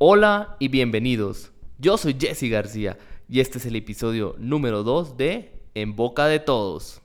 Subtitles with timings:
[0.00, 1.50] Hola y bienvenidos.
[1.76, 2.96] Yo soy Jesse García
[3.28, 7.00] y este es el episodio número 2 de En Boca de Todos.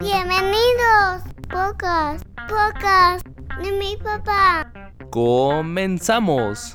[0.00, 3.22] Bienvenidos, pocas, pocas
[3.62, 4.72] de mi papá.
[5.10, 6.74] Comenzamos.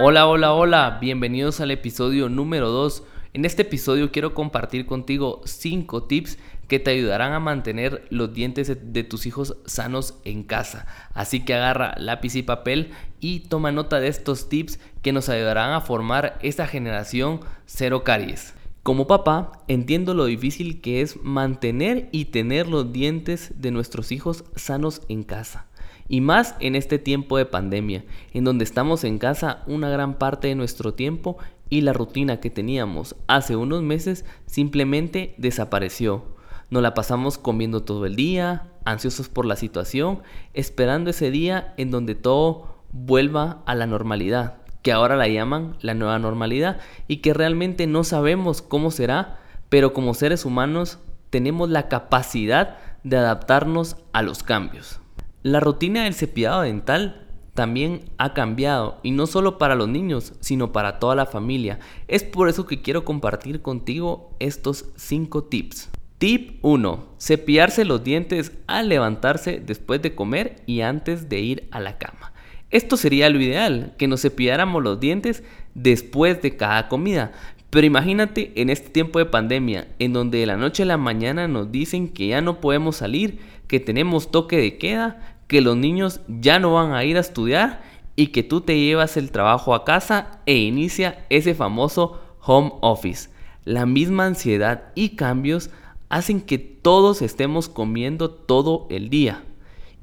[0.00, 0.98] Hola, hola, hola.
[1.00, 3.02] Bienvenidos al episodio número 2.
[3.32, 6.38] En este episodio quiero compartir contigo 5 tips
[6.68, 10.86] que te ayudarán a mantener los dientes de tus hijos sanos en casa.
[11.14, 15.72] Así que agarra lápiz y papel y toma nota de estos tips que nos ayudarán
[15.72, 18.54] a formar esta generación cero caries.
[18.82, 24.44] Como papá, entiendo lo difícil que es mantener y tener los dientes de nuestros hijos
[24.54, 25.66] sanos en casa.
[26.08, 30.48] Y más en este tiempo de pandemia, en donde estamos en casa una gran parte
[30.48, 31.36] de nuestro tiempo
[31.68, 36.37] y la rutina que teníamos hace unos meses simplemente desapareció.
[36.70, 40.22] Nos la pasamos comiendo todo el día, ansiosos por la situación,
[40.52, 45.94] esperando ese día en donde todo vuelva a la normalidad, que ahora la llaman la
[45.94, 50.98] nueva normalidad y que realmente no sabemos cómo será, pero como seres humanos
[51.30, 55.00] tenemos la capacidad de adaptarnos a los cambios.
[55.42, 60.70] La rutina del cepillado dental también ha cambiado y no solo para los niños, sino
[60.70, 61.80] para toda la familia.
[62.08, 65.90] Es por eso que quiero compartir contigo estos 5 tips.
[66.18, 67.14] Tip 1.
[67.20, 72.32] Cepillarse los dientes al levantarse después de comer y antes de ir a la cama.
[72.70, 77.30] Esto sería lo ideal, que nos cepilláramos los dientes después de cada comida.
[77.70, 81.46] Pero imagínate en este tiempo de pandemia, en donde de la noche a la mañana
[81.46, 86.20] nos dicen que ya no podemos salir, que tenemos toque de queda, que los niños
[86.26, 87.80] ya no van a ir a estudiar
[88.16, 93.30] y que tú te llevas el trabajo a casa e inicia ese famoso home office.
[93.64, 95.70] La misma ansiedad y cambios
[96.08, 99.44] hacen que todos estemos comiendo todo el día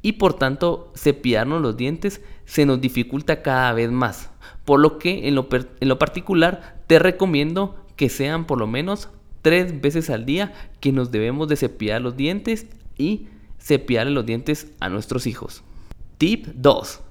[0.02, 4.30] y por tanto cepillarnos los dientes se nos dificulta cada vez más.
[4.64, 9.10] Por lo que en lo, en lo particular te recomiendo que sean por lo menos
[9.42, 12.68] tres veces al día que nos debemos de cepillar los dientes
[12.98, 13.28] y
[13.60, 15.64] cepillar los dientes a nuestros hijos.
[16.18, 17.02] Tip 2.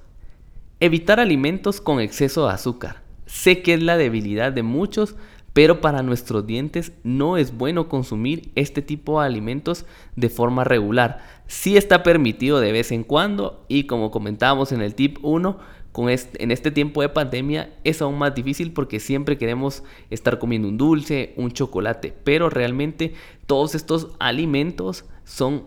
[0.79, 3.01] Evitar alimentos con exceso de azúcar.
[3.25, 5.15] Sé que es la debilidad de muchos,
[5.55, 9.85] pero para nuestros dientes no es bueno consumir este tipo de alimentos
[10.17, 11.21] de forma regular.
[11.47, 15.57] Sí está permitido de vez en cuando y como comentábamos en el tip 1,
[15.93, 20.67] con en este tiempo de pandemia es aún más difícil porque siempre queremos estar comiendo
[20.67, 23.13] un dulce, un chocolate, pero realmente
[23.45, 25.63] todos estos alimentos son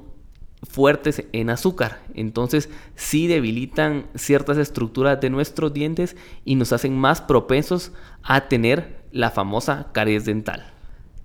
[0.68, 2.02] fuertes en azúcar.
[2.12, 8.97] Entonces sí debilitan ciertas estructuras de nuestros dientes y nos hacen más propensos a tener
[9.12, 10.72] la famosa caries dental.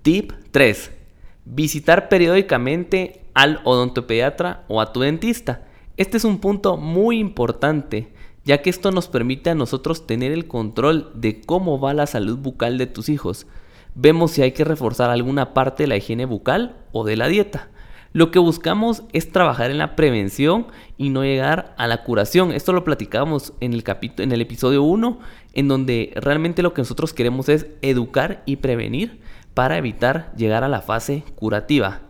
[0.01, 0.91] Tip 3.
[1.45, 5.67] Visitar periódicamente al odontopediatra o a tu dentista.
[5.97, 8.13] Este es un punto muy importante,
[8.45, 12.37] ya que esto nos permite a nosotros tener el control de cómo va la salud
[12.37, 13.47] bucal de tus hijos.
[13.95, 17.69] Vemos si hay que reforzar alguna parte de la higiene bucal o de la dieta.
[18.13, 20.67] Lo que buscamos es trabajar en la prevención
[20.99, 22.51] y no llegar a la curación.
[22.51, 23.83] Esto lo platicábamos en el,
[24.17, 25.19] en el episodio 1,
[25.53, 29.19] en donde realmente lo que nosotros queremos es educar y prevenir
[29.55, 32.01] para evitar llegar a la fase curativa.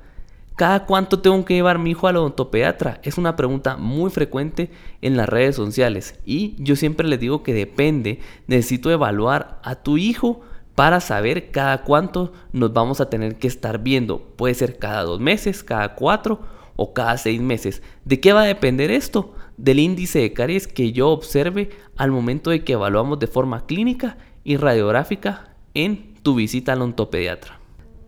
[0.57, 2.99] ¿Cada cuánto tengo que llevar mi hijo al odontopediatra?
[3.03, 4.71] Es una pregunta muy frecuente
[5.01, 9.97] en las redes sociales y yo siempre les digo que depende, necesito evaluar a tu
[9.97, 10.41] hijo
[10.75, 14.19] para saber cada cuánto nos vamos a tener que estar viendo.
[14.35, 16.41] Puede ser cada dos meses, cada cuatro
[16.75, 17.81] o cada seis meses.
[18.05, 19.33] ¿De qué va a depender esto?
[19.57, 24.17] Del índice de caries que yo observe al momento de que evaluamos de forma clínica
[24.43, 27.59] y radiográfica en tu visita al ontopediatra.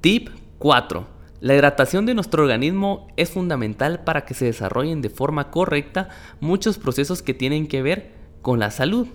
[0.01, 1.15] Tip 4.
[1.41, 6.09] La hidratación de nuestro organismo es fundamental para que se desarrollen de forma correcta
[6.39, 9.07] muchos procesos que tienen que ver con la salud.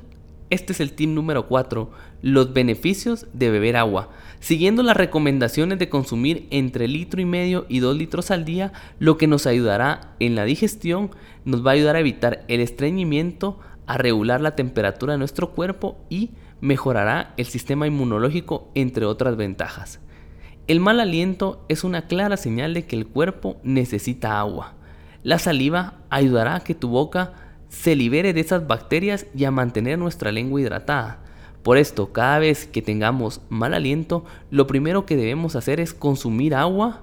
[0.51, 1.91] Este es el tip número 4,
[2.23, 4.11] los beneficios de beber agua.
[4.41, 9.17] Siguiendo las recomendaciones de consumir entre litro y medio y 2 litros al día, lo
[9.17, 11.13] que nos ayudará en la digestión,
[11.45, 15.99] nos va a ayudar a evitar el estreñimiento, a regular la temperatura de nuestro cuerpo
[16.11, 16.31] y
[16.61, 20.01] mejorará el sistema inmunológico, entre otras ventajas.
[20.67, 24.75] El mal aliento es una clara señal de que el cuerpo necesita agua.
[25.23, 29.99] La saliva ayudará a que tu boca se libere de esas bacterias y a mantener
[29.99, 31.21] nuestra lengua hidratada.
[31.63, 36.55] Por esto, cada vez que tengamos mal aliento, lo primero que debemos hacer es consumir
[36.55, 37.03] agua.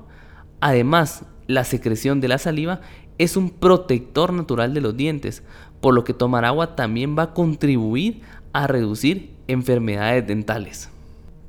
[0.59, 2.81] Además, la secreción de la saliva
[3.17, 5.41] es un protector natural de los dientes,
[5.79, 8.21] por lo que tomar agua también va a contribuir
[8.51, 10.89] a reducir enfermedades dentales.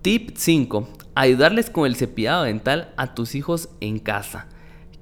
[0.03, 0.89] Tip 5.
[1.15, 4.47] Ayudarles con el cepillado dental a tus hijos en casa.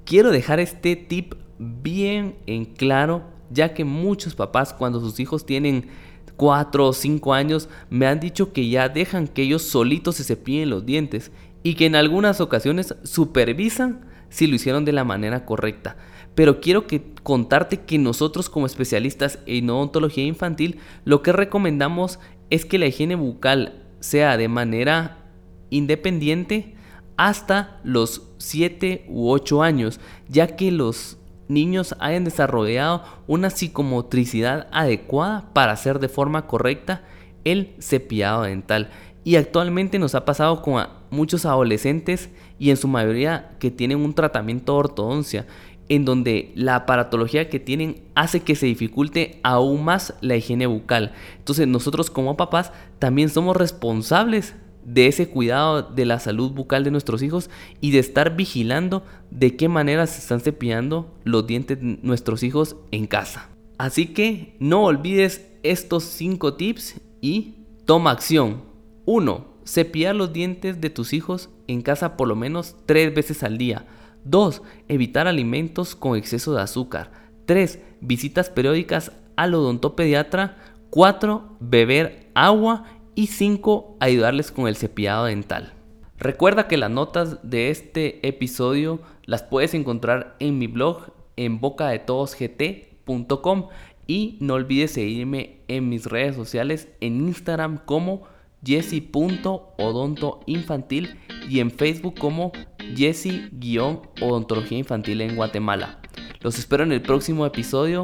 [0.05, 5.89] Quiero dejar este tip bien en claro ya que muchos papás cuando sus hijos tienen
[6.35, 10.69] 4 o 5 años me han dicho que ya dejan que ellos solitos se cepillen
[10.69, 11.31] los dientes
[11.63, 15.97] y que en algunas ocasiones supervisan si lo hicieron de la manera correcta.
[16.35, 22.19] Pero quiero que contarte que nosotros como especialistas en odontología infantil lo que recomendamos
[22.49, 25.25] es que la higiene bucal sea de manera
[25.69, 26.75] independiente
[27.17, 31.17] hasta los 7 u 8 años, ya que los
[31.47, 37.03] niños hayan desarrollado una psicomotricidad adecuada para hacer de forma correcta
[37.43, 38.89] el cepillado dental.
[39.23, 42.29] Y actualmente nos ha pasado con muchos adolescentes
[42.59, 45.45] y en su mayoría que tienen un tratamiento de ortodoncia,
[45.89, 51.13] en donde la aparatología que tienen hace que se dificulte aún más la higiene bucal.
[51.37, 54.53] Entonces nosotros como papás también somos responsables
[54.87, 57.49] de ese cuidado de la salud bucal de nuestros hijos
[57.81, 62.77] y de estar vigilando de qué manera se están cepillando los dientes de nuestros hijos
[62.91, 63.49] en casa.
[63.77, 67.55] Así que no olvides estos 5 tips y
[67.85, 68.63] toma acción.
[69.05, 69.45] 1.
[69.65, 73.85] Cepillar los dientes de tus hijos en casa por lo menos 3 veces al día.
[74.23, 74.61] 2.
[74.87, 77.11] Evitar alimentos con exceso de azúcar.
[77.45, 77.79] 3.
[77.99, 80.57] Visitas periódicas al odontopediatra.
[80.91, 81.57] 4.
[81.59, 82.85] Beber agua
[83.17, 83.97] y 5.
[83.99, 85.73] Ayudarles con el cepillado dental.
[86.19, 93.69] Recuerda que las notas de este episodio las puedes encontrar en mi blog en bocadetodosgt.com
[94.05, 98.21] y no olvides seguirme en mis redes sociales en Instagram como
[98.63, 101.17] jesse.odontoinfantil
[101.49, 102.51] y en Facebook como
[102.95, 106.01] jesse-odontología infantil en Guatemala.
[106.41, 108.03] Los espero en el próximo episodio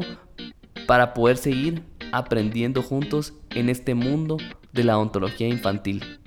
[0.88, 4.38] para poder seguir aprendiendo juntos en este mundo
[4.74, 6.23] de la ontología infantil.